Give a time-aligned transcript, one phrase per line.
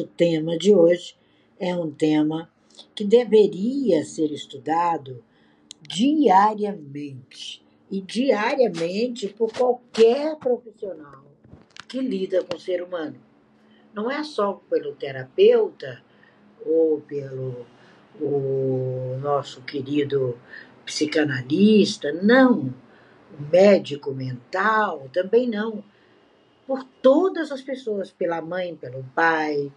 [0.00, 1.14] O tema de hoje
[1.60, 2.50] é um tema
[2.94, 5.22] que deveria ser estudado
[5.82, 11.24] diariamente e diariamente por qualquer profissional
[11.86, 13.16] que lida com o ser humano.
[13.92, 16.02] Não é só pelo terapeuta
[16.64, 17.66] ou pelo
[18.18, 20.38] o nosso querido
[20.86, 22.74] psicanalista, não.
[23.38, 25.84] O médico mental, também não.
[26.66, 29.70] Por todas as pessoas, pela mãe, pelo pai,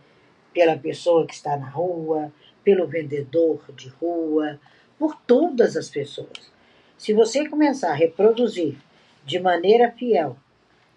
[0.56, 2.32] pela pessoa que está na rua,
[2.64, 4.58] pelo vendedor de rua,
[4.98, 6.50] por todas as pessoas.
[6.98, 8.78] Se você começar a reproduzir
[9.26, 10.38] de maneira fiel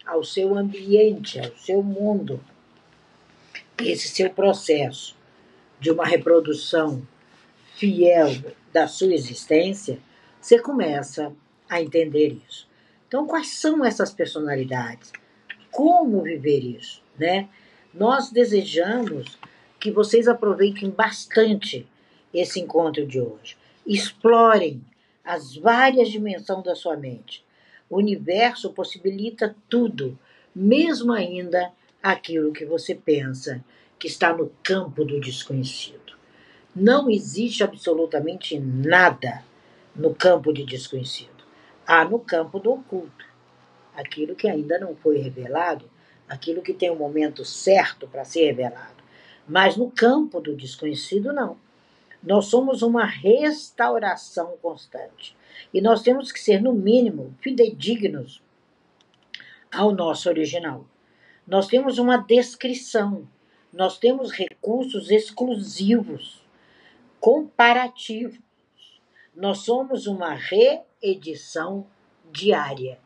[0.05, 2.39] ao seu ambiente, ao seu mundo,
[3.77, 5.15] esse seu processo
[5.77, 7.05] de uma reprodução
[7.75, 8.29] fiel
[8.71, 9.99] da sua existência,
[10.39, 11.33] você começa
[11.69, 12.65] a entender isso.
[13.07, 15.11] Então, quais são essas personalidades?
[15.69, 17.49] Como viver isso, né?
[17.93, 19.37] Nós desejamos
[19.79, 21.87] que vocês aproveitem bastante
[22.33, 23.57] esse encontro de hoje.
[23.85, 24.83] Explorem
[25.23, 27.43] as várias dimensões da sua mente.
[27.89, 30.17] O universo possibilita tudo,
[30.53, 33.63] mesmo ainda aquilo que você pensa
[33.97, 36.17] que está no campo do desconhecido.
[36.75, 39.43] Não existe absolutamente nada
[39.95, 41.43] no campo de desconhecido.
[41.85, 43.25] Há no campo do oculto.
[43.95, 45.89] Aquilo que ainda não foi revelado,
[46.27, 48.98] aquilo que tem o um momento certo para ser revelado.
[49.49, 51.57] Mas no campo do desconhecido, não.
[52.21, 55.35] Nós somos uma restauração constante.
[55.73, 58.43] E nós temos que ser, no mínimo, fidedignos
[59.71, 60.85] ao nosso original.
[61.47, 63.27] Nós temos uma descrição,
[63.73, 66.45] nós temos recursos exclusivos,
[67.19, 68.39] comparativos.
[69.35, 71.87] Nós somos uma reedição
[72.31, 72.99] diária.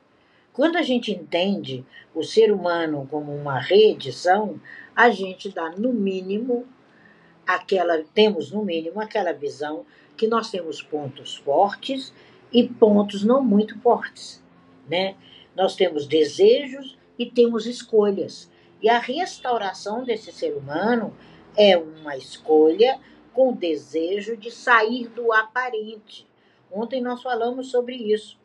[0.52, 4.60] Quando a gente entende o ser humano como uma reedição,
[4.96, 6.68] a gente dá no mínimo
[7.46, 9.86] aquela temos no mínimo aquela visão
[10.16, 12.14] que nós temos pontos fortes
[12.52, 14.44] e pontos não muito fortes,
[14.88, 15.16] né?
[15.56, 18.50] Nós temos desejos e temos escolhas.
[18.82, 21.16] E a restauração desse ser humano
[21.58, 23.00] é uma escolha
[23.34, 26.28] com o desejo de sair do aparente.
[26.72, 28.38] Ontem nós falamos sobre isso.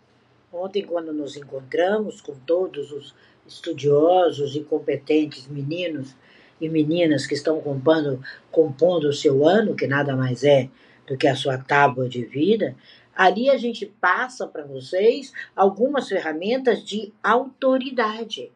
[0.52, 3.14] Ontem, quando nos encontramos com todos os
[3.46, 6.14] estudiosos e competentes meninos
[6.60, 10.68] e meninas que estão compondo, compondo o seu ano, que nada mais é
[11.06, 12.76] do que a sua tábua de vida,
[13.14, 18.52] ali a gente passa para vocês algumas ferramentas de autoridade.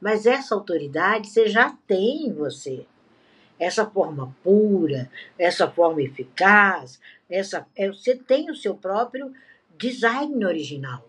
[0.00, 2.84] Mas essa autoridade você já tem em você.
[3.58, 5.08] Essa forma pura,
[5.38, 9.32] essa forma eficaz, essa, é, você tem o seu próprio
[9.78, 11.08] design original.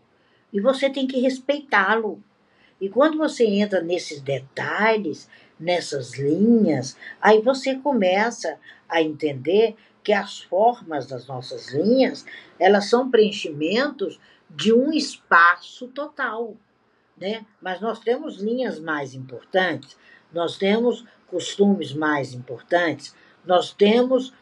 [0.54, 2.24] E você tem que respeitá-lo.
[2.80, 5.28] E quando você entra nesses detalhes,
[5.64, 12.26] nessas linhas, aí você começa a entender que as formas das nossas linhas,
[12.60, 14.20] elas são preenchimentos
[14.50, 16.56] de um espaço total,
[17.18, 17.46] né?
[17.62, 19.98] Mas nós temos linhas mais importantes,
[20.32, 23.16] nós temos costumes mais importantes,
[23.46, 24.34] nós temos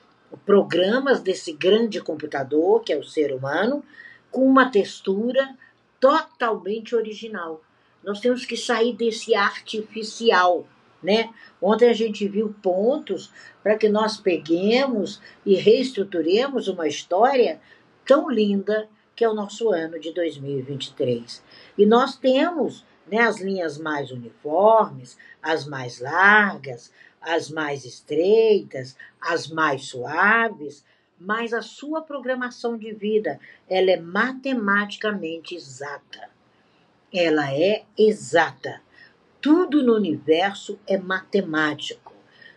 [0.46, 3.84] programas desse grande computador, que é o ser humano,
[4.32, 5.56] com uma textura
[6.00, 7.62] totalmente original.
[8.04, 10.66] Nós temos que sair desse artificial
[11.02, 11.30] né?
[11.62, 13.32] Ontem a gente viu pontos
[13.64, 17.60] para que nós peguemos e reestruturemos uma história
[18.06, 21.44] tão linda que é o nosso ano de 2023.
[21.78, 26.92] E nós temos né, as linhas mais uniformes, as mais largas,
[27.22, 30.84] as mais estreitas, as mais suaves,
[31.20, 36.30] mas a sua programação de vida ela é matematicamente exata.
[37.14, 38.82] Ela é exata.
[39.42, 42.14] Tudo no universo é matemático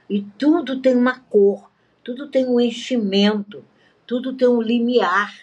[0.08, 1.70] e tudo tem uma cor,
[2.04, 3.64] tudo tem um enchimento,
[4.06, 5.34] tudo tem um limiar,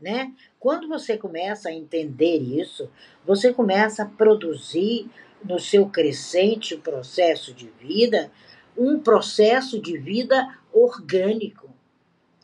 [0.00, 0.32] né?
[0.58, 2.90] Quando você começa a entender isso,
[3.26, 5.08] você começa a produzir
[5.44, 8.32] no seu crescente processo de vida
[8.76, 11.68] um processo de vida orgânico.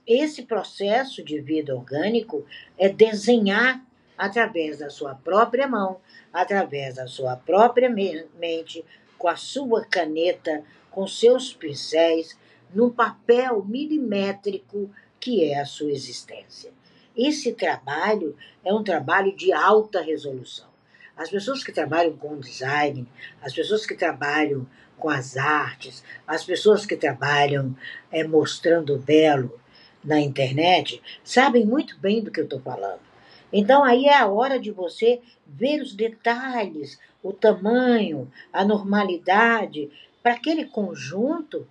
[0.06, 2.44] Esse processo de vida orgânico
[2.76, 3.84] é desenhar
[4.22, 6.00] através da sua própria mão,
[6.32, 8.84] através da sua própria mente,
[9.19, 12.38] com a sua caneta, com seus pincéis,
[12.72, 14.88] num papel milimétrico
[15.19, 16.70] que é a sua existência.
[17.16, 20.69] Esse trabalho é um trabalho de alta resolução.
[21.16, 23.08] As pessoas que trabalham com design,
[23.42, 24.64] as pessoas que trabalham
[24.96, 27.76] com as artes, as pessoas que trabalham
[28.08, 29.60] é, mostrando o belo
[30.04, 33.11] na internet, sabem muito bem do que eu estou falando.
[33.52, 39.90] Então aí é a hora de você ver os detalhes, o tamanho, a normalidade,
[40.22, 41.66] para aquele conjunto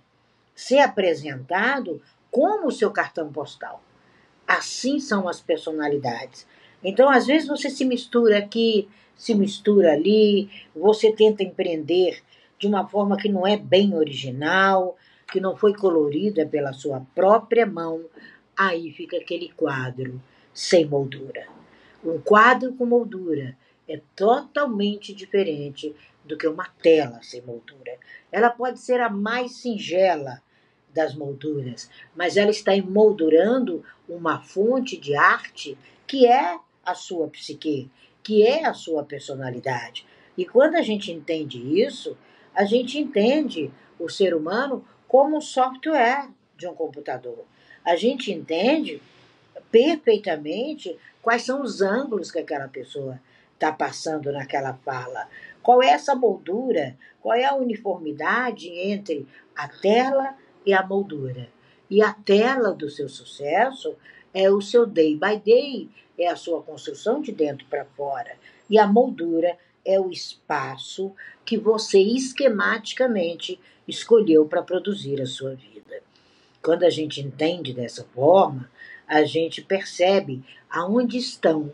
[0.54, 2.00] ser apresentado
[2.30, 3.82] como o seu cartão postal.
[4.46, 6.46] Assim são as personalidades.
[6.84, 12.22] Então, às vezes, você se mistura aqui, se mistura ali, você tenta empreender
[12.58, 14.96] de uma forma que não é bem original,
[15.30, 18.04] que não foi colorida pela sua própria mão,
[18.56, 20.20] aí fica aquele quadro
[20.52, 21.61] sem moldura.
[22.04, 23.56] Um quadro com moldura
[23.88, 25.94] é totalmente diferente
[26.24, 27.98] do que uma tela sem moldura.
[28.30, 30.42] Ela pode ser a mais singela
[30.92, 35.76] das molduras, mas ela está emoldurando uma fonte de arte
[36.06, 37.90] que é a sua psique,
[38.22, 40.06] que é a sua personalidade.
[40.36, 42.16] E quando a gente entende isso,
[42.54, 47.44] a gente entende o ser humano como um software de um computador.
[47.84, 49.00] A gente entende
[49.70, 53.18] perfeitamente quais são os ângulos que aquela pessoa
[53.54, 55.28] está passando naquela fala.
[55.62, 56.98] Qual é essa moldura?
[57.20, 59.26] Qual é a uniformidade entre
[59.56, 60.34] a tela
[60.66, 61.48] e a moldura?
[61.88, 63.94] E a tela do seu sucesso
[64.34, 65.88] é o seu day by day,
[66.18, 68.32] é a sua construção de dentro para fora.
[68.68, 71.12] E a moldura é o espaço
[71.44, 76.02] que você esquematicamente escolheu para produzir a sua vida.
[76.62, 78.70] Quando a gente entende dessa forma,
[79.12, 81.70] a gente percebe aonde estão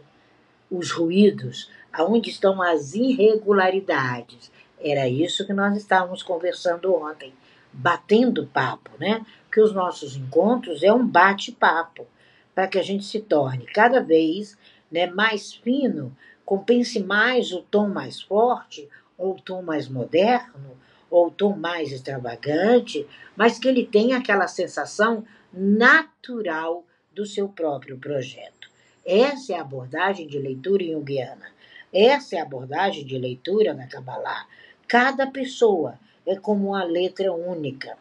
[0.69, 4.50] os ruídos, aonde estão as irregularidades.
[4.81, 7.32] Era isso que nós estávamos conversando ontem,
[7.73, 9.25] batendo papo, né?
[9.52, 12.08] Que os nossos encontros é um bate-papo
[12.56, 14.58] para que a gente se torne cada vez
[14.90, 16.14] né, mais fino,
[16.44, 20.76] compense mais o tom mais forte, ou o tom mais moderno,
[21.08, 23.06] ou o tom mais extravagante,
[23.37, 26.85] mas que ele tenha aquela sensação natural
[27.18, 28.70] do seu próprio projeto.
[29.04, 31.46] Essa é a abordagem de leitura junguiana.
[31.92, 34.46] Essa é a abordagem de leitura na Kabbalah.
[34.86, 37.98] Cada pessoa é como uma letra única.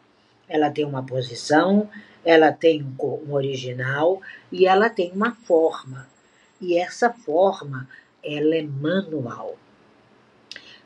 [0.48, 1.90] Ela tem uma posição,
[2.24, 4.22] ela tem um, original
[4.52, 6.06] e ela tem uma forma.
[6.60, 7.88] E essa forma,
[8.22, 9.58] ela é manual.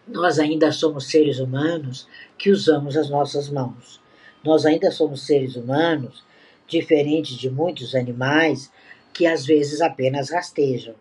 [0.08, 2.08] Nós ainda somos seres humanos
[2.38, 4.00] que usamos as nossas mãos.
[4.42, 6.24] Nós ainda somos seres humanos,
[6.72, 8.72] diferentes de muitos animais,
[9.12, 10.94] que às vezes apenas rastejam.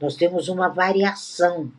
[0.00, 1.70] Nós temos uma variação,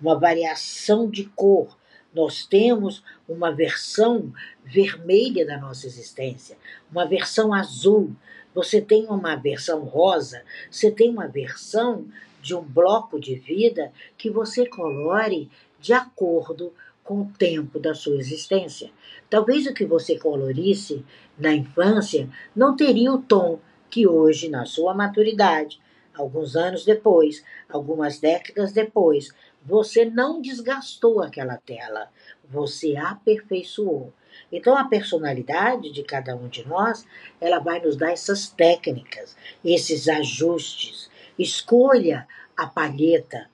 [0.00, 1.78] uma variação de cor,
[2.12, 4.32] nós temos uma versão
[4.64, 6.58] vermelha da nossa existência,
[6.90, 8.10] uma versão azul.
[8.52, 12.06] Você tem uma versão rosa, você tem uma versão
[12.42, 15.48] de um bloco de vida que você colore
[15.78, 16.72] de acordo
[17.08, 18.90] com o tempo da sua existência.
[19.30, 21.02] Talvez o que você colorisse
[21.38, 25.80] na infância não teria o tom que hoje, na sua maturidade,
[26.14, 29.30] alguns anos depois, algumas décadas depois,
[29.64, 32.10] você não desgastou aquela tela,
[32.44, 34.12] você aperfeiçoou.
[34.52, 37.06] Então a personalidade de cada um de nós,
[37.40, 39.34] ela vai nos dar essas técnicas,
[39.64, 41.10] esses ajustes.
[41.38, 43.48] Escolha a palheta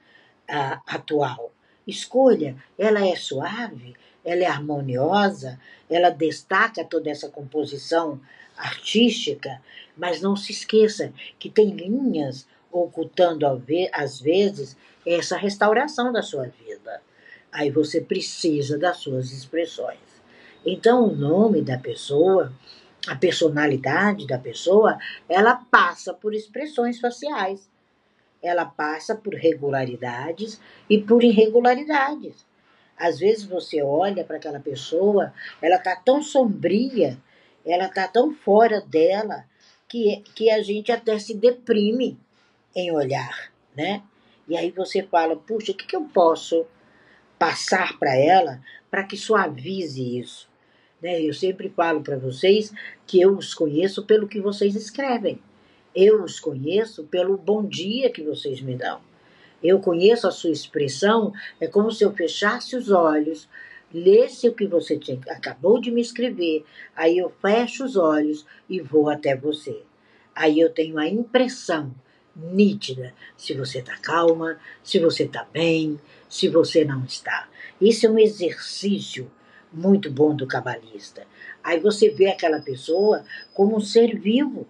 [0.51, 1.54] uh, atual.
[1.87, 3.95] Escolha, ela é suave,
[4.25, 8.21] ela é harmoniosa, ela destaca toda essa composição
[8.57, 9.61] artística,
[9.97, 13.47] mas não se esqueça que tem linhas ocultando
[13.93, 14.77] às vezes
[15.07, 17.03] essa restauração da sua vida.
[17.53, 19.99] Aí você precisa das suas expressões.
[20.67, 22.53] Então, o nome da pessoa,
[23.07, 27.69] a personalidade da pessoa, ela passa por expressões faciais.
[28.45, 32.47] Ela passa por regularidades e por irregularidades.
[32.97, 37.19] Às vezes você olha para aquela pessoa, ela está tão sombria,
[37.65, 39.45] ela está tão fora dela,
[39.89, 42.19] que, que a gente até se deprime
[42.75, 44.03] em olhar, né?
[44.49, 46.67] E aí você fala, puxa, o que, que eu posso
[47.39, 48.61] passar para ela
[48.91, 50.49] para que suavize isso?
[51.01, 51.23] Né?
[51.23, 52.73] Eu sempre falo para vocês
[53.07, 55.41] que eu os conheço pelo que vocês escrevem.
[55.95, 59.01] Eu os conheço pelo bom dia que vocês me dão.
[59.63, 63.49] Eu conheço a sua expressão, é como se eu fechasse os olhos,
[63.93, 66.65] lesse o que você tinha, acabou de me escrever,
[66.97, 69.83] aí eu fecho os olhos e vou até você.
[70.35, 71.95] Aí eu tenho a impressão
[72.35, 77.49] nítida se você está calma, se você está bem, se você não está.
[77.81, 79.31] Isso é um exercício
[79.73, 81.25] muito bom do cabalista.
[81.63, 83.25] Aí você vê aquela pessoa
[83.55, 84.67] como um ser vivo,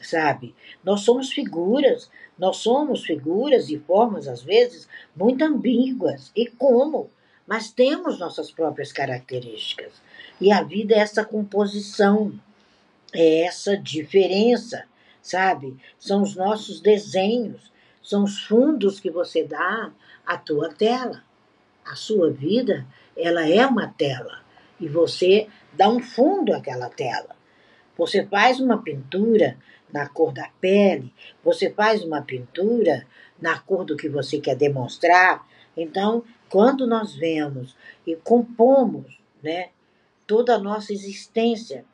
[0.00, 0.54] sabe?
[0.84, 6.30] Nós somos figuras, nós somos figuras e formas, às vezes, muito ambíguas.
[6.34, 7.10] E como?
[7.46, 9.92] Mas temos nossas próprias características.
[10.40, 12.32] E a vida é essa composição,
[13.12, 14.84] é essa diferença
[15.26, 15.76] sabe?
[15.98, 19.90] São os nossos desenhos, são os fundos que você dá
[20.24, 21.22] à tua tela.
[21.84, 22.86] A sua vida,
[23.16, 24.40] ela é uma tela
[24.78, 27.35] e você dá um fundo àquela tela.
[27.96, 29.56] Você faz uma pintura
[29.92, 31.12] na cor da pele,
[31.42, 33.06] você faz uma pintura
[33.40, 35.46] na cor do que você quer demonstrar.
[35.76, 37.76] Então, quando nós vemos
[38.06, 39.70] e compomos né,
[40.26, 41.84] toda a nossa existência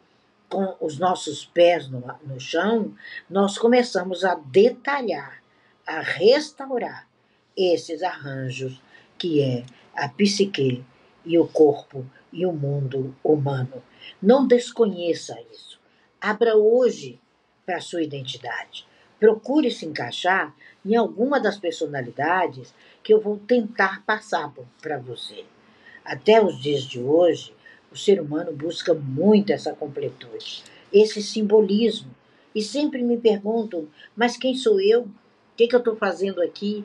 [0.49, 2.95] com os nossos pés no, no chão,
[3.29, 5.43] nós começamos a detalhar,
[5.87, 7.09] a restaurar
[7.57, 8.81] esses arranjos
[9.19, 10.85] que é a psique
[11.25, 13.83] e o corpo e o mundo humano.
[14.21, 15.82] Não desconheça isso.
[16.25, 17.19] Abra hoje
[17.67, 18.87] para a sua identidade.
[19.19, 20.55] Procure se encaixar
[20.87, 25.45] em alguma das personalidades que eu vou tentar passar para você.
[26.05, 27.53] Até os dias de hoje,
[27.91, 30.63] o ser humano busca muito essa completude,
[30.93, 32.15] esse simbolismo.
[32.55, 35.03] E sempre me perguntam: mas quem sou eu?
[35.03, 35.11] O
[35.57, 36.85] que, que eu estou fazendo aqui?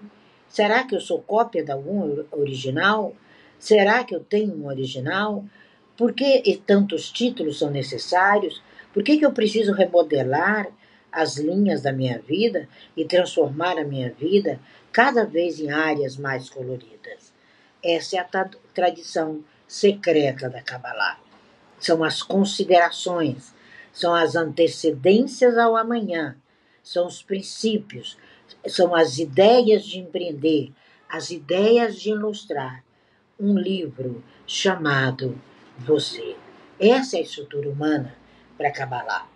[0.50, 3.16] Será que eu sou cópia de algum original?
[3.60, 5.46] Será que eu tenho um original?
[5.96, 8.64] Por que tantos títulos são necessários?
[8.98, 10.68] Por que, que eu preciso remodelar
[11.12, 14.60] as linhas da minha vida e transformar a minha vida
[14.92, 17.32] cada vez em áreas mais coloridas?
[17.86, 21.20] Essa é a tradição secreta da Kabbalah.
[21.80, 23.54] São as considerações,
[23.94, 26.36] são as antecedências ao amanhã,
[26.82, 28.18] são os princípios,
[28.66, 30.72] são as ideias de empreender,
[31.08, 32.84] as ideias de ilustrar
[33.40, 35.40] um livro chamado
[35.78, 36.36] Você.
[36.80, 38.26] Essa é a estrutura humana
[38.58, 39.28] para Kabbalah.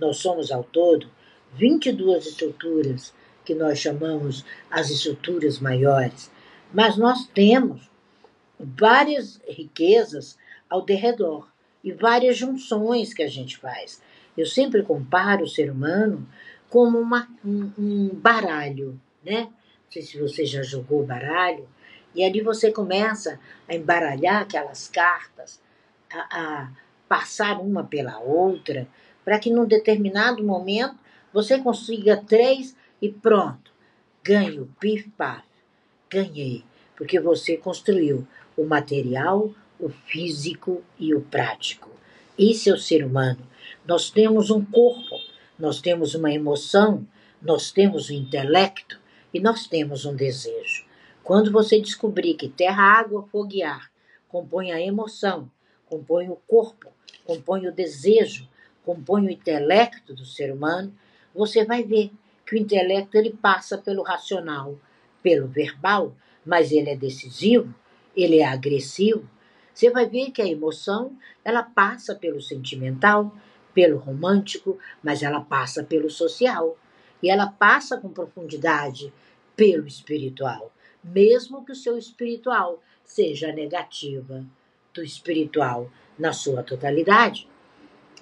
[0.00, 1.10] Nós somos ao todo
[1.54, 3.12] 22 estruturas
[3.44, 6.30] que nós chamamos as estruturas maiores,
[6.72, 7.90] mas nós temos
[8.58, 11.48] várias riquezas ao derredor
[11.82, 14.02] e várias junções que a gente faz.
[14.36, 16.28] Eu sempre comparo o ser humano
[16.68, 19.44] como uma, um, um baralho, né?
[19.44, 21.66] Não sei se você já jogou baralho.
[22.14, 25.60] E ali você começa a embaralhar aquelas cartas,
[26.10, 26.72] a, a
[27.08, 28.86] passar uma pela outra,
[29.24, 30.96] para que num determinado momento
[31.32, 33.72] você consiga três e pronto.
[34.22, 35.44] Ganho, pif-paf.
[36.10, 36.64] Ganhei,
[36.96, 41.90] porque você construiu o material, o físico e o prático.
[42.38, 43.46] Esse é o ser humano.
[43.86, 45.20] Nós temos um corpo,
[45.58, 47.06] nós temos uma emoção,
[47.40, 48.98] nós temos um intelecto
[49.32, 50.84] e nós temos um desejo.
[51.22, 53.90] Quando você descobrir que terra, água, fogo e ar
[54.28, 55.50] compõem a emoção,
[55.86, 56.92] compõem o corpo,
[57.28, 58.48] compõem o desejo,
[58.82, 60.94] compõem o intelecto do ser humano,
[61.34, 62.10] você vai ver
[62.46, 64.78] que o intelecto ele passa pelo racional,
[65.22, 67.74] pelo verbal, mas ele é decisivo,
[68.16, 69.28] ele é agressivo.
[69.74, 73.36] Você vai ver que a emoção ela passa pelo sentimental,
[73.74, 76.78] pelo romântico, mas ela passa pelo social
[77.22, 79.12] e ela passa com profundidade
[79.54, 80.72] pelo espiritual,
[81.04, 84.46] mesmo que o seu espiritual seja negativa
[84.98, 87.48] do espiritual na sua totalidade.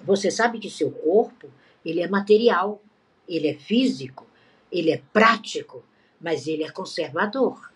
[0.03, 1.49] Você sabe que seu corpo
[1.83, 2.81] ele é material,
[3.27, 4.27] ele é físico,
[4.71, 5.83] ele é prático,
[6.21, 7.71] mas ele é conservador.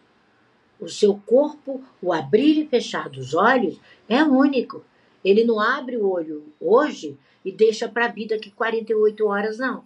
[0.80, 4.84] O seu corpo, o abrir e fechar dos olhos, é único.
[5.24, 9.84] Ele não abre o olho hoje e deixa para a vida aqui 48 horas, não.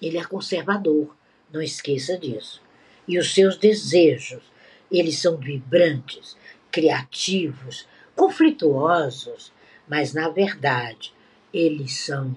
[0.00, 1.14] Ele é conservador,
[1.52, 2.62] não esqueça disso.
[3.06, 4.42] E os seus desejos,
[4.90, 6.36] eles são vibrantes,
[6.70, 7.86] criativos,
[8.20, 9.50] conflituosos,
[9.88, 11.10] mas na verdade
[11.54, 12.36] eles são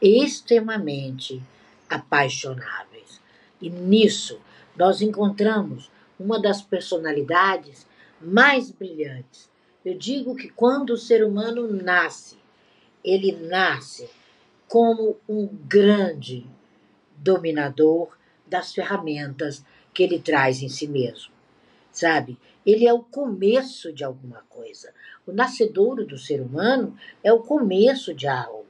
[0.00, 1.42] extremamente
[1.90, 3.20] apaixonáveis.
[3.60, 4.38] E nisso
[4.76, 7.84] nós encontramos uma das personalidades
[8.20, 9.50] mais brilhantes.
[9.84, 12.38] Eu digo que quando o ser humano nasce,
[13.02, 14.08] ele nasce
[14.68, 16.46] como um grande
[17.16, 21.33] dominador das ferramentas que ele traz em si mesmo.
[21.94, 22.36] Sabe?
[22.66, 24.92] Ele é o começo de alguma coisa.
[25.24, 28.66] O nascedouro do ser humano é o começo de algo.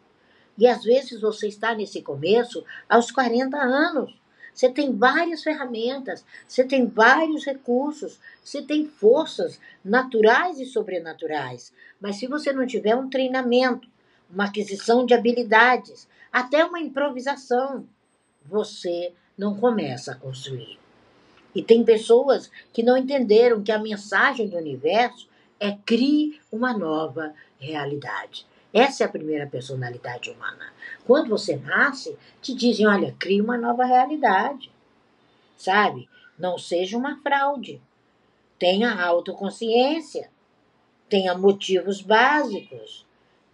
[0.59, 4.15] E às vezes você está nesse começo aos 40 anos.
[4.53, 11.73] Você tem várias ferramentas, você tem vários recursos, você tem forças naturais e sobrenaturais.
[11.99, 13.89] Mas se você não tiver um treinamento,
[14.31, 17.89] uma aquisição de habilidades, até uma improvisação,
[18.45, 20.84] você não começa a construir.
[21.55, 25.29] E tem pessoas que não entenderam que a mensagem do universo
[25.61, 28.47] é crie uma nova realidade.
[28.73, 30.73] Essa é a primeira personalidade humana.
[31.07, 34.71] Quando você nasce, te dizem: olha, crie uma nova realidade.
[35.57, 36.09] Sabe?
[36.37, 37.81] Não seja uma fraude.
[38.59, 40.29] Tenha autoconsciência.
[41.09, 43.07] Tenha motivos básicos.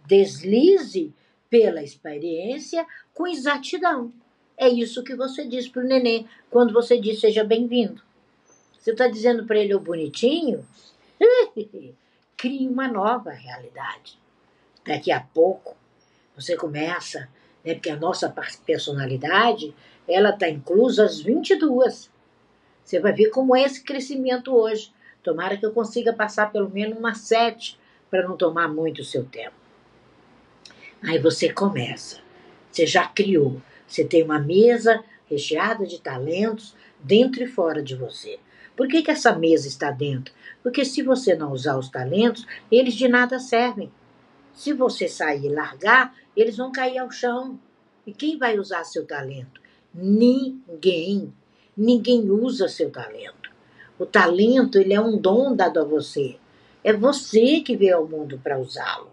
[0.07, 1.13] Deslize
[1.49, 4.11] pela experiência com exatidão.
[4.61, 7.99] É isso que você diz para o neném quando você diz seja bem-vindo.
[8.77, 10.63] Você está dizendo para ele o bonitinho?
[12.37, 14.19] Crie uma nova realidade.
[14.85, 15.75] Daqui a pouco,
[16.35, 17.27] você começa,
[17.65, 18.31] né, porque a nossa
[18.63, 19.73] personalidade,
[20.07, 22.11] ela está inclusa às 22.
[22.83, 24.93] Você vai ver como é esse crescimento hoje.
[25.23, 27.79] Tomara que eu consiga passar pelo menos umas sete
[28.11, 29.55] para não tomar muito o seu tempo.
[31.01, 32.19] Aí você começa.
[32.71, 33.59] Você já criou.
[33.91, 38.39] Você tem uma mesa recheada de talentos dentro e fora de você.
[38.73, 40.33] Por que, que essa mesa está dentro?
[40.63, 43.91] Porque se você não usar os talentos, eles de nada servem.
[44.53, 47.59] Se você sair e largar, eles vão cair ao chão.
[48.07, 49.61] E quem vai usar seu talento?
[49.93, 51.33] Ninguém.
[51.75, 53.51] Ninguém usa seu talento.
[53.99, 56.37] O talento ele é um dom dado a você.
[56.81, 59.11] É você que veio ao mundo para usá-lo.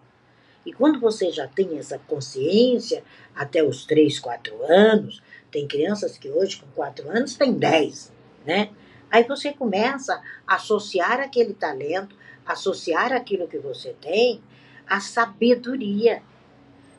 [0.68, 3.02] E quando você já tem essa consciência,
[3.34, 8.12] até os 3, 4 anos, tem crianças que hoje com 4 anos têm 10,
[8.44, 8.70] né?
[9.10, 14.42] Aí você começa a associar aquele talento, associar aquilo que você tem
[14.87, 16.22] à sabedoria.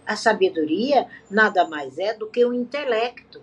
[0.04, 3.40] A sabedoria nada mais é do que o intelecto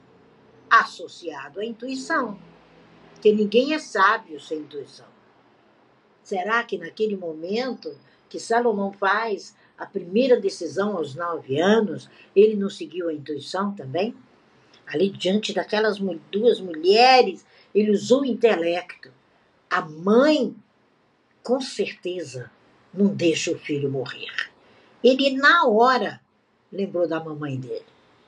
[0.69, 2.37] associado à intuição.
[3.23, 5.07] Que ninguém é sábio sem intuição.
[6.25, 7.97] Será que naquele momento
[8.29, 14.15] que Salomão faz a primeira decisão aos nove anos, ele não seguiu a intuição também?
[14.87, 15.99] Ali diante daquelas
[16.31, 19.11] duas mulheres, ele usou o intelecto.
[19.69, 20.55] A mãe,
[21.43, 22.51] com certeza,
[22.95, 24.51] não deixa o filho morrer.
[25.03, 26.21] Ele, na hora,
[26.73, 27.85] lembrou da mamãe dele.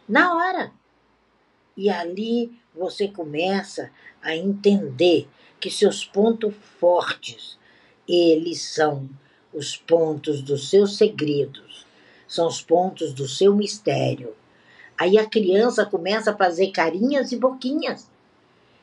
[0.08, 0.72] Na hora.
[1.76, 3.90] E ali você começa
[4.20, 5.28] a entender
[5.60, 7.58] que seus pontos fortes,
[8.06, 9.08] eles são
[9.52, 11.86] os pontos dos seus segredos,
[12.26, 14.34] são os pontos do seu mistério.
[14.96, 18.10] Aí a criança começa a fazer carinhas e boquinhas.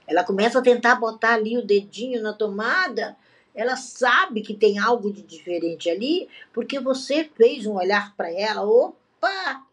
[0.08, 3.16] Ela começa a tentar botar ali o dedinho na tomada.
[3.54, 8.64] Ela sabe que tem algo de diferente ali, porque você fez um olhar para ela.
[8.64, 9.64] Opa!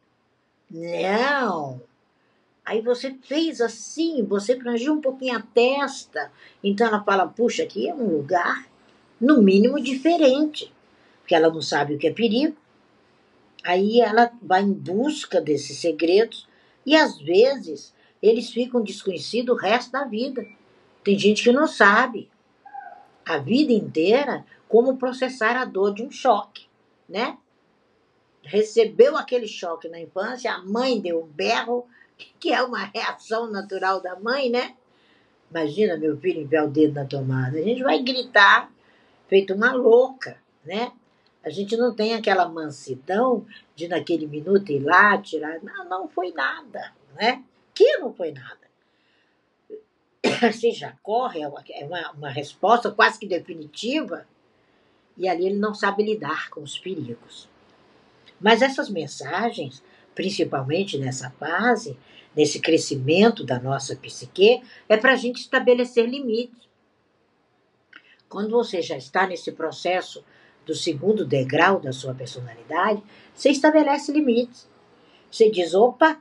[0.71, 1.81] Não!
[2.65, 6.31] Aí você fez assim, você frangiu um pouquinho a testa.
[6.63, 8.67] Então ela fala: puxa, aqui é um lugar,
[9.21, 10.73] no mínimo, diferente.
[11.23, 12.57] Porque ela não sabe o que é perigo.
[13.65, 16.49] Aí ela vai em busca desses segredos
[16.85, 20.45] e às vezes eles ficam desconhecidos o resto da vida.
[21.03, 22.29] Tem gente que não sabe
[23.25, 26.67] a vida inteira como processar a dor de um choque,
[27.09, 27.37] né?
[28.43, 31.87] Recebeu aquele choque na infância, a mãe deu um berro,
[32.41, 34.75] que é uma reação natural da mãe, né?
[35.51, 37.59] Imagina meu filho enfiar o dedo na tomada.
[37.59, 38.73] A gente vai gritar,
[39.29, 40.91] feito uma louca, né?
[41.45, 45.61] A gente não tem aquela mansidão de naquele minuto ir lá tirar.
[45.63, 47.43] Não, não foi nada, né?
[47.75, 48.63] Que não foi nada.
[50.53, 54.27] Você já corre, é uma, é uma resposta quase que definitiva,
[55.17, 57.49] e ali ele não sabe lidar com os perigos.
[58.41, 59.83] Mas essas mensagens,
[60.15, 61.97] principalmente nessa fase,
[62.35, 66.69] nesse crescimento da nossa psique, é para a gente estabelecer limites.
[68.29, 70.25] Quando você já está nesse processo
[70.65, 73.03] do segundo degrau da sua personalidade,
[73.35, 74.69] você estabelece limites.
[75.31, 76.21] Você diz: opa,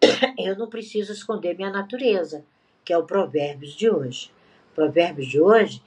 [0.38, 2.44] eu não preciso esconder minha natureza,
[2.84, 4.30] que é o Provérbios de hoje.
[4.74, 5.82] Provérbios de hoje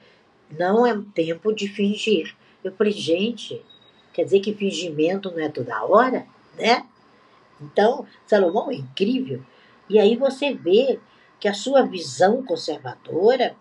[0.50, 2.34] não é tempo de fingir.
[2.62, 3.60] Eu falei, gente,
[4.12, 6.26] quer dizer que fingimento não é toda hora,
[6.56, 6.86] né?
[7.60, 9.42] Então, Salomão é incrível.
[9.88, 10.98] E aí você vê
[11.38, 13.56] que a sua visão conservadora,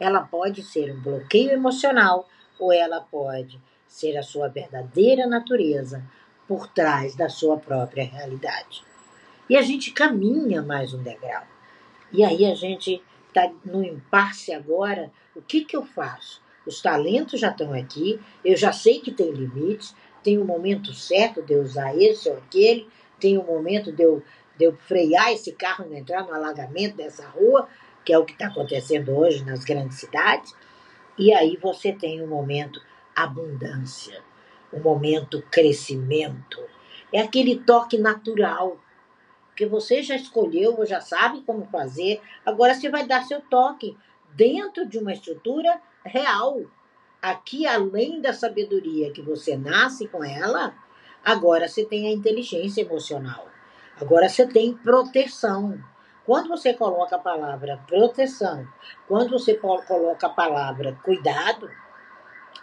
[0.00, 6.04] ela pode ser um bloqueio emocional ou ela pode ser a sua verdadeira natureza
[6.46, 8.82] por trás da sua própria realidade.
[9.48, 11.44] E a gente caminha mais um degrau.
[12.12, 15.10] E aí a gente está no impasse agora.
[15.34, 16.42] O que, que eu faço?
[16.66, 20.92] Os talentos já estão aqui, eu já sei que tem limites, tem o um momento
[20.92, 22.86] certo de eu usar esse ou aquele,
[23.18, 24.22] tem o um momento de eu,
[24.56, 27.68] de eu frear esse carro e entrar no alagamento dessa rua,
[28.04, 30.54] que é o que está acontecendo hoje nas grandes cidades.
[31.18, 32.80] E aí você tem o um momento
[33.14, 34.22] abundância,
[34.72, 36.62] o um momento crescimento.
[37.12, 38.78] É aquele toque natural
[39.58, 43.96] porque você já escolheu, já sabe como fazer, agora você vai dar seu toque
[44.32, 46.60] dentro de uma estrutura real.
[47.20, 50.76] Aqui, além da sabedoria que você nasce com ela,
[51.24, 53.48] agora você tem a inteligência emocional.
[54.00, 55.82] Agora você tem proteção.
[56.28, 58.68] Quando você coloca a palavra proteção,
[59.06, 61.70] quando você coloca a palavra cuidado,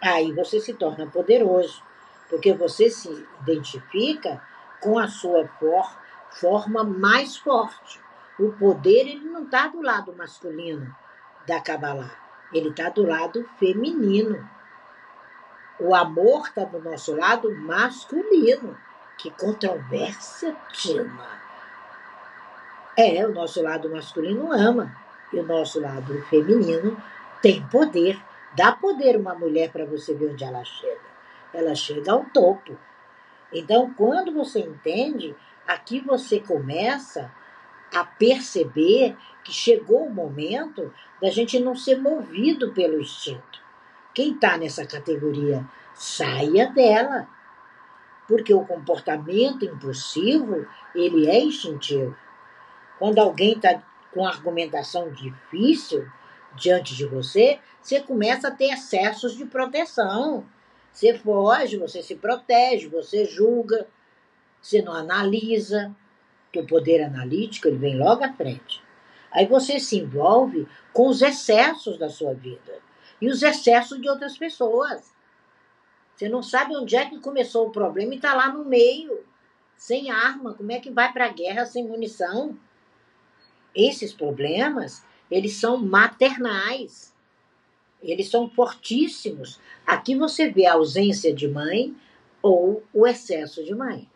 [0.00, 1.82] aí você se torna poderoso,
[2.30, 4.40] porque você se identifica
[4.80, 5.98] com a sua força
[6.30, 8.00] forma mais forte.
[8.38, 10.94] O poder ele não está do lado masculino
[11.44, 12.16] da Kabbalah,
[12.52, 14.48] ele está do lado feminino.
[15.80, 18.78] O amor está do nosso lado masculino.
[19.18, 21.45] Que controvérsia, Tina.
[22.96, 24.96] É, o nosso lado masculino ama.
[25.32, 26.96] E o nosso lado feminino
[27.42, 28.18] tem poder.
[28.56, 31.06] Dá poder uma mulher para você ver onde ela chega.
[31.52, 32.78] Ela chega ao topo.
[33.52, 35.34] Então, quando você entende,
[35.66, 37.30] aqui você começa
[37.94, 43.60] a perceber que chegou o momento da gente não ser movido pelo instinto.
[44.14, 47.28] Quem está nessa categoria, saia dela.
[48.26, 52.16] Porque o comportamento impulsivo, ele é instintivo.
[52.98, 53.82] Quando alguém está
[54.12, 56.06] com argumentação difícil
[56.54, 60.46] diante de você, você começa a ter excessos de proteção.
[60.92, 63.86] Você foge, você se protege, você julga,
[64.60, 65.94] você não analisa,
[66.50, 68.82] que o poder analítico ele vem logo à frente.
[69.30, 72.80] Aí você se envolve com os excessos da sua vida
[73.20, 75.14] e os excessos de outras pessoas.
[76.14, 79.22] Você não sabe onde é que começou o problema e está lá no meio,
[79.76, 80.54] sem arma.
[80.54, 82.58] Como é que vai para a guerra sem munição?
[83.76, 87.14] Esses problemas, eles são maternais.
[88.02, 89.60] Eles são fortíssimos.
[89.86, 91.94] Aqui você vê a ausência de mãe
[92.40, 94.08] ou o excesso de mãe.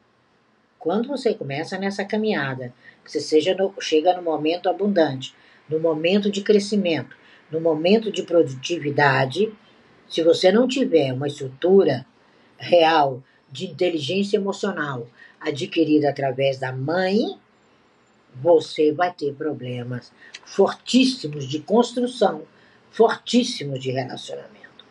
[0.78, 2.72] Quando você começa nessa caminhada,
[3.04, 5.34] que você seja no, chega no momento abundante,
[5.68, 7.14] no momento de crescimento,
[7.50, 9.52] no momento de produtividade,
[10.08, 12.06] se você não tiver uma estrutura
[12.56, 15.06] real de inteligência emocional
[15.40, 17.38] adquirida através da mãe,
[18.34, 20.12] você vai ter problemas
[20.44, 22.46] fortíssimos de construção,
[22.90, 24.84] fortíssimos de relacionamento.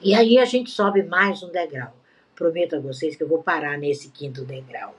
[0.00, 1.96] E aí a gente sobe mais um degrau.
[2.34, 4.94] Prometo a vocês que eu vou parar nesse quinto degrau.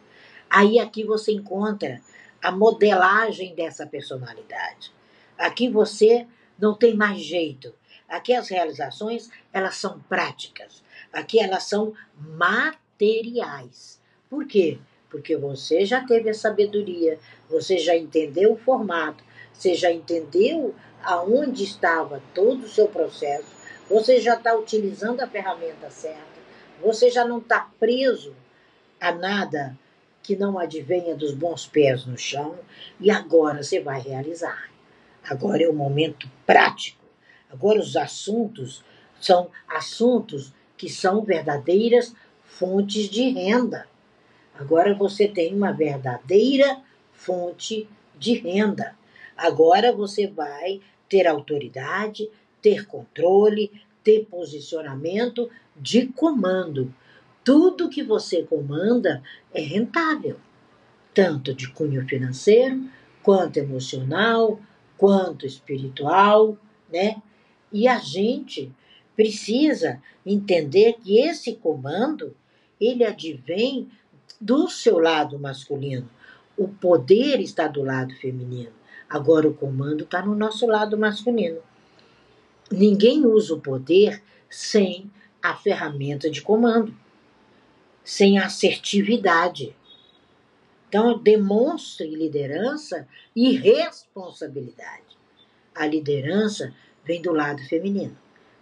[0.50, 2.02] Aí aqui você encontra
[2.42, 4.92] a modelagem dessa personalidade.
[5.38, 7.74] Aqui você não tem mais jeito.
[8.08, 10.84] Aqui as realizações, elas são práticas.
[11.12, 14.02] Aqui elas são materiais.
[14.30, 14.80] Por quê?
[15.16, 17.18] Porque você já teve a sabedoria,
[17.50, 19.24] você já entendeu o formato,
[19.54, 23.48] você já entendeu aonde estava todo o seu processo,
[23.90, 26.20] você já está utilizando a ferramenta certa,
[26.82, 28.36] você já não está preso
[29.00, 29.80] a nada
[30.22, 32.60] que não advenha dos bons pés no chão
[33.00, 34.70] e agora você vai realizar.
[35.24, 37.06] Agora é o momento prático.
[37.50, 38.84] Agora os assuntos
[39.22, 43.88] são assuntos que são verdadeiras fontes de renda.
[44.58, 47.88] Agora você tem uma verdadeira fonte
[48.18, 48.96] de renda.
[49.36, 52.30] Agora você vai ter autoridade,
[52.62, 53.72] ter controle,
[54.04, 56.94] ter posicionamento de comando.
[57.44, 59.22] Tudo que você comanda
[59.54, 60.38] é rentável,
[61.14, 62.90] tanto de cunho financeiro,
[63.22, 64.60] quanto emocional,
[64.98, 66.58] quanto espiritual,
[66.92, 67.22] né?
[67.72, 68.72] E a gente
[69.16, 72.36] precisa entender que esse comando
[72.80, 73.90] ele advém
[74.40, 76.10] do seu lado masculino.
[76.58, 78.74] O poder está do lado feminino.
[79.10, 81.62] Agora o comando está no nosso lado masculino.
[82.72, 86.96] Ninguém usa o poder sem a ferramenta de comando,
[88.04, 89.76] sem assertividade.
[90.88, 95.18] Então, demonstre liderança e responsabilidade.
[95.74, 98.18] A liderança vem do lado feminino.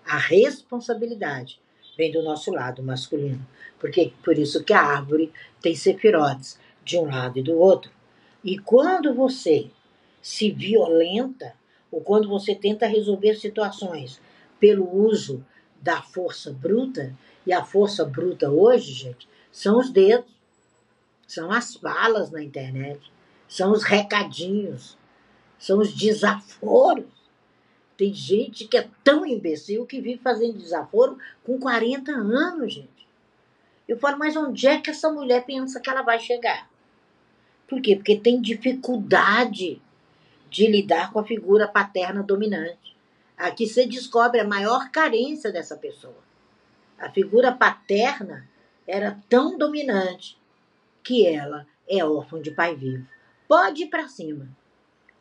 [0.06, 1.62] A responsabilidade
[1.98, 3.46] vem do nosso lado masculino.
[3.80, 7.92] Porque por isso que a árvore tem sefirotes de um lado e do outro.
[8.44, 9.70] E quando você
[10.22, 11.54] se violenta,
[11.92, 14.20] ou quando você tenta resolver situações
[14.60, 15.46] pelo uso
[15.82, 17.14] da força bruta,
[17.46, 20.32] e a força bruta hoje, gente, são os dedos,
[21.28, 23.00] são as falas na internet,
[23.48, 24.98] são os recadinhos,
[25.60, 27.06] são os desaforos.
[28.04, 33.08] Tem gente que é tão imbecil que vive fazendo desaforo com 40 anos, gente.
[33.88, 36.70] Eu falo, mas onde é que essa mulher pensa que ela vai chegar?
[37.66, 37.96] Por quê?
[37.96, 39.82] Porque tem dificuldade
[40.50, 42.94] de lidar com a figura paterna dominante.
[43.38, 46.22] Aqui você descobre a maior carência dessa pessoa.
[47.00, 48.46] A figura paterna
[48.86, 50.38] era tão dominante
[51.02, 53.08] que ela é órfã de pai vivo.
[53.48, 54.50] Pode ir para cima.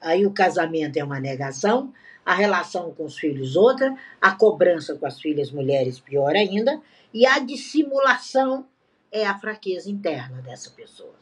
[0.01, 5.07] Aí o casamento é uma negação, a relação com os filhos outra, a cobrança com
[5.07, 6.81] as filhas mulheres pior ainda,
[7.13, 8.67] e a dissimulação
[9.11, 11.15] é a fraqueza interna dessa pessoa.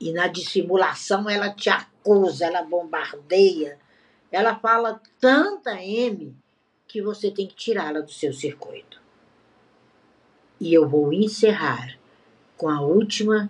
[0.00, 3.78] E na dissimulação ela te acusa, ela bombardeia,
[4.30, 6.34] ela fala tanta M
[6.86, 9.00] que você tem que tirá-la do seu circuito.
[10.60, 11.98] E eu vou encerrar
[12.56, 13.48] com a última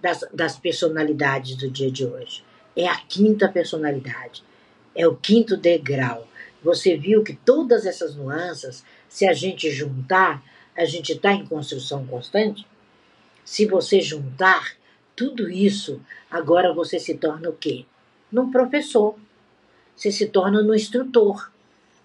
[0.00, 2.44] das, das personalidades do dia de hoje.
[2.74, 4.42] É a quinta personalidade,
[4.96, 6.26] é o quinto degrau
[6.62, 10.42] Você viu que todas essas nuances, se a gente juntar,
[10.76, 12.66] a gente está em construção constante?
[13.44, 14.74] Se você juntar
[15.14, 17.84] tudo isso, agora você se torna o quê?
[18.32, 19.16] Num professor.
[19.94, 21.50] Você se torna no instrutor.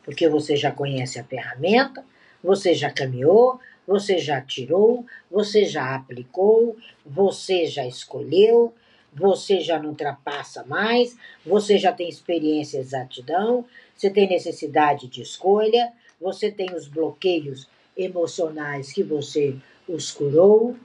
[0.03, 2.03] Porque você já conhece a ferramenta,
[2.43, 8.73] você já caminhou, você já tirou, você já aplicou, você já escolheu,
[9.13, 15.21] você já não ultrapassa mais, você já tem experiência e exatidão, você tem necessidade de
[15.21, 19.55] escolha, você tem os bloqueios emocionais que você
[19.87, 20.75] os curou,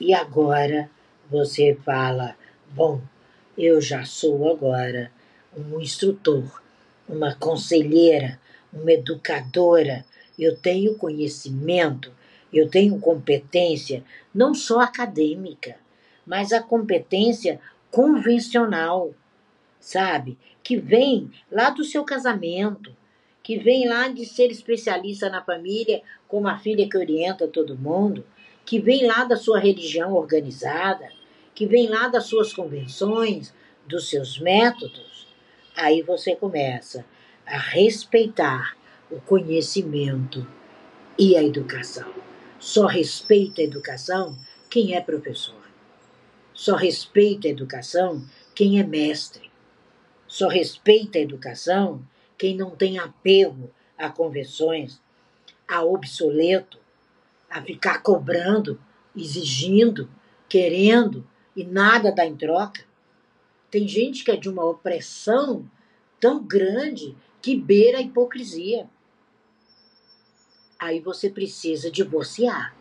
[0.00, 0.90] e agora
[1.30, 2.36] você fala:
[2.70, 3.00] bom,
[3.56, 5.12] eu já sou agora
[5.56, 6.60] um instrutor,
[7.08, 8.40] uma conselheira,
[8.72, 10.04] uma educadora,
[10.38, 12.10] eu tenho conhecimento,
[12.52, 14.02] eu tenho competência,
[14.34, 15.76] não só acadêmica,
[16.26, 19.14] mas a competência convencional,
[19.80, 20.38] sabe?
[20.62, 22.94] Que vem lá do seu casamento,
[23.42, 28.24] que vem lá de ser especialista na família, como a filha que orienta todo mundo,
[28.64, 31.10] que vem lá da sua religião organizada,
[31.54, 33.52] que vem lá das suas convenções,
[33.86, 35.26] dos seus métodos,
[35.76, 37.04] aí você começa
[37.46, 38.76] a respeitar
[39.10, 40.46] o conhecimento
[41.18, 42.12] e a educação.
[42.58, 44.38] Só respeita a educação
[44.70, 45.61] quem é professor.
[46.54, 49.50] Só respeita a educação quem é mestre.
[50.26, 55.00] Só respeita a educação quem não tem apego a convenções,
[55.68, 56.78] a obsoleto,
[57.48, 58.80] a ficar cobrando,
[59.16, 60.10] exigindo,
[60.48, 62.84] querendo e nada dá em troca.
[63.70, 65.70] Tem gente que é de uma opressão
[66.18, 68.88] tão grande que beira a hipocrisia
[70.82, 72.74] aí você precisa divorciar.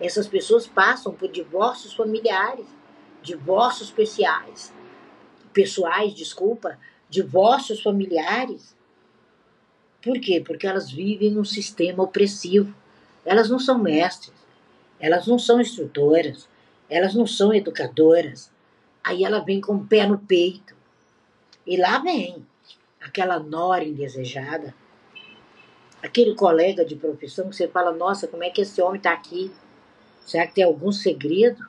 [0.00, 2.66] Essas pessoas passam por divórcios familiares,
[3.24, 4.72] divórcios especiais,
[5.52, 6.78] pessoais, desculpa,
[7.10, 8.76] divórcios familiares.
[10.00, 10.40] Por quê?
[10.44, 12.72] Porque elas vivem num sistema opressivo.
[13.24, 14.34] Elas não são mestres,
[15.00, 16.48] elas não são instrutoras,
[16.88, 18.52] elas não são educadoras.
[19.02, 20.76] Aí ela vem com o pé no peito.
[21.66, 22.46] E lá vem
[23.00, 24.74] aquela nora indesejada
[26.04, 29.50] aquele colega de profissão que você fala, nossa, como é que esse homem está aqui?
[30.26, 31.66] Será que tem algum segredo?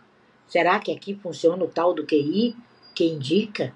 [0.48, 2.56] Será que aqui funciona o tal do QI
[2.94, 3.76] que indica?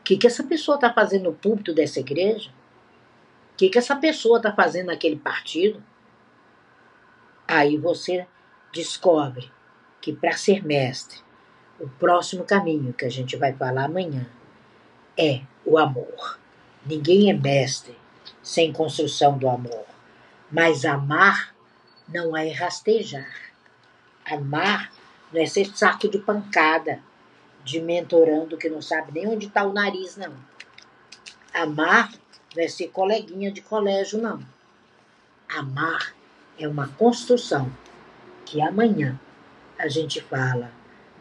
[0.00, 2.50] O que, que essa pessoa está fazendo no púlpito dessa igreja?
[3.52, 5.82] O que, que essa pessoa está fazendo naquele partido?
[7.46, 8.26] Aí você
[8.72, 9.50] descobre
[10.00, 11.18] que para ser mestre,
[11.78, 14.26] o próximo caminho que a gente vai falar amanhã
[15.16, 16.38] é o amor.
[16.84, 17.96] Ninguém é mestre
[18.42, 19.84] sem construção do amor.
[20.50, 21.54] Mas amar
[22.08, 23.30] não é rastejar.
[24.24, 24.92] Amar
[25.32, 27.00] não é ser saco de pancada,
[27.64, 30.34] de mentorando que não sabe nem onde está o nariz, não.
[31.52, 32.12] Amar
[32.54, 34.40] não é ser coleguinha de colégio, não.
[35.48, 36.14] Amar
[36.58, 37.70] é uma construção
[38.44, 39.18] que amanhã
[39.78, 40.72] a gente fala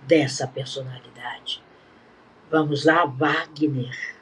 [0.07, 1.63] dessa personalidade.
[2.49, 4.18] Vamos lá, Wagner.